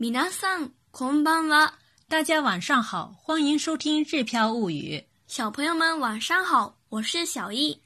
[0.00, 1.74] 皆さん、こんばんは。
[2.08, 4.96] 大家晚上好，欢迎收听《日飘物语》。
[5.26, 7.78] 小朋友们晚上好，我是小易。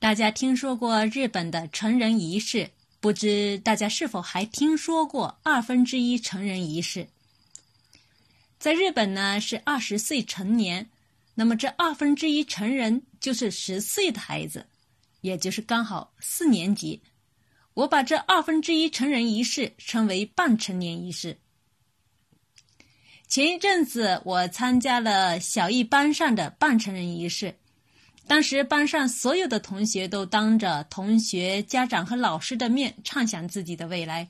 [0.00, 2.68] 大家听说过日本的成人仪式？
[2.98, 7.06] 不知大家是否还听说过二分之一成人仪式？
[8.58, 10.90] 在日本呢，是二十岁成年，
[11.36, 14.66] 那么这二分之一成人就是十岁的孩子，
[15.20, 17.00] 也就是刚好四年级。
[17.74, 21.38] 我把这二分之一成人仪式称为半成年仪式。
[23.27, 27.55] 前一阵子，我参加了小艺班上的半成人仪式。
[28.25, 34.29] 当时班上所有的同学都当着同学、家长和老师的面畅想自己的未来：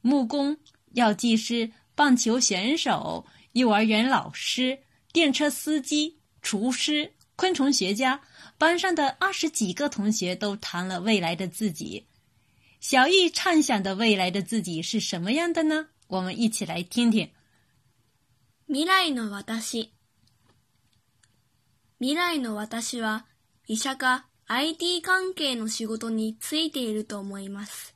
[0.00, 0.56] 木工、
[0.94, 4.78] 药剂师、棒球选手、幼儿园老师、
[5.12, 8.20] 电车司机、厨师、昆虫学家。
[8.58, 12.06] 班上的二十几个同学都谈了未来的自己。
[12.80, 15.88] 小艺畅想的未来的自己是什么样的呢？
[16.06, 17.28] 我们一起来听听。
[18.68, 19.92] 未来の私。
[22.00, 23.24] 未来の私は
[23.68, 27.94] 医者か IT 関係の仕事についていると思います。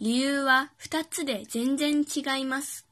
[0.00, 2.88] 理由は二つで全然違います。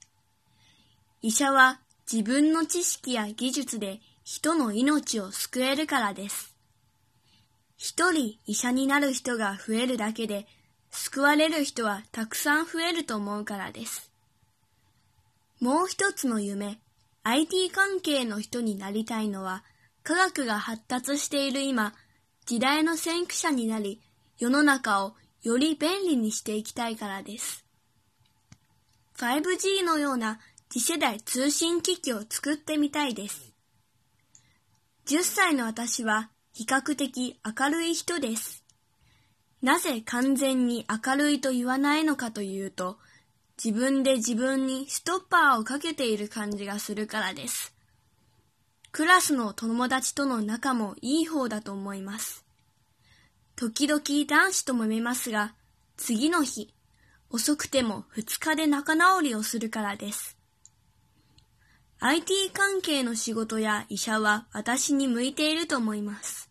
[1.21, 6.55] 医者は自分の知識や技術で人の命を救えるからです。
[7.77, 10.47] 一人医者になる人が増えるだけで
[10.93, 14.13] 救われる人はたくさん増えると思うからです。
[15.61, 16.79] もう一つの夢、
[17.23, 19.65] IT 関係の人になりたいのは、
[20.03, 21.95] 科学が発達している今、
[22.45, 24.01] 時代の先駆者になり、
[24.39, 27.65] 世の中をより便利にしていきたいからです。
[29.17, 33.53] 5G のような次世代通信機器を作ってみたいです。
[35.07, 38.63] 10歳の私は比較的明るい人です。
[39.63, 42.99] なぜ完全に明るいと言わないのかというと、
[43.63, 47.75] 自分で自分にストッパーをかけている感じがするからです。
[48.93, 52.45] クラスの友達との仲もいい方だと思います。
[53.55, 55.55] 時々男子ともめますが、
[55.97, 56.75] 次の日、
[57.31, 60.37] 遅くても2日で仲直りをするからです。
[61.99, 66.51] IT 関係の仕事や医者は私に向いていると思います。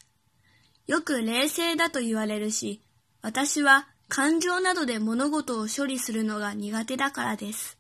[0.88, 2.82] よく冷静だと言われるし、
[3.22, 7.78] 私は感情などで物事を処理するのが苦手だからです。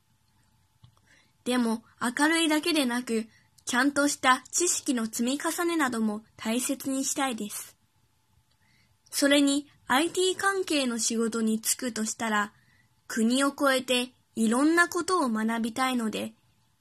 [1.46, 3.28] でも明るいだけでなく、
[3.63, 7.78] ちゃんとした知識の積み重ねなども大切にしたいです。
[9.09, 12.51] それに IT 関係の仕事に就くとしたら、
[13.07, 16.34] 国を越えていろんなことを学びたいので、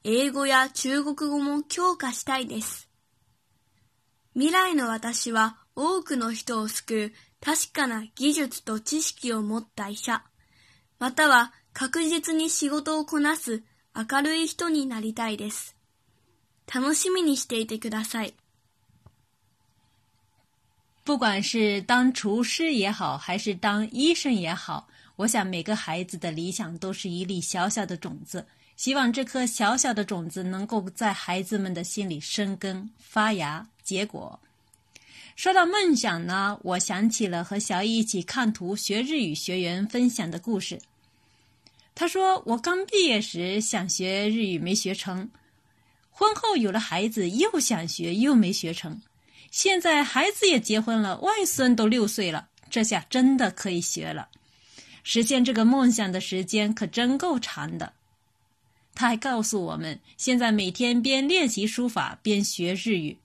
[0.03, 2.89] 英語や中国語も強化したいです。
[4.35, 7.13] 未来の私は多くの人を救う
[7.45, 10.23] 確かな技術と知識を持った医者、
[10.99, 13.63] または確実に仕事をこなす
[13.95, 15.77] 明るい人になりたいです。
[16.73, 18.33] 楽しみにしていてください。
[21.05, 28.47] 不管是当厨师也好，还是当医生也好，我想每个孩子的理想都是一粒小小的种子。
[28.77, 34.41] 希望这颗小小的种子能够在孩子们的心里生根、发芽、结果。
[35.37, 40.81] 说到梦想呢，我想起了和小易一起看图学日语学员分享的故事。
[41.95, 45.29] 他说：“我刚毕业时想学日语没学成，
[46.11, 49.01] 婚后有了孩子又想学又没学成，
[49.51, 54.29] 现在孩子也结婚了，外孙都六岁了，这下真的可以学了。
[55.03, 57.93] 实现这个梦想的时间可真够长的。”
[58.95, 63.19] 他还告诉我们，现在每天边练习书法边学日语。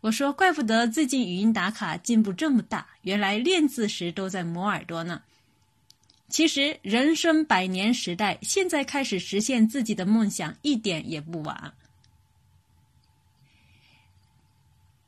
[0.00, 5.22] 我说：“怪不得最近语音打卡进步这么大，原来练字时都在磨耳朵呢。”
[6.30, 11.72] 其实，人生百年时代，现在开始实现自己的梦想一点也不晚。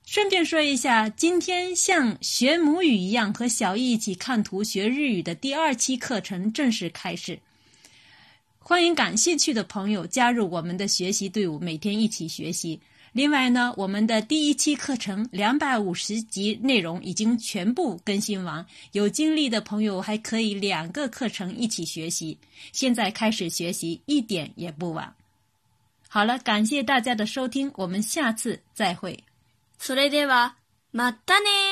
[0.07, 7.39] 顺便说一下，今天像学母语一样和小易一起看图学日语的第二期课程正式开始，
[8.59, 12.81] 欢迎感兴趣的朋友加入我们的学习队伍，每天一起学习。
[13.14, 22.38] 另外呢，我们的第一期课程两百五十集内容已经全部更新完，有精力的朋友还可以两个课程一起学习。
[22.74, 25.16] 现在开始学习一点也不晚。
[26.10, 29.18] 好了，感谢大家的收听，我们下次再会。
[29.80, 30.56] それでは
[30.92, 31.69] またね。